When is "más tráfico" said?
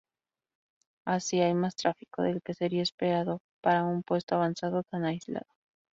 1.53-2.23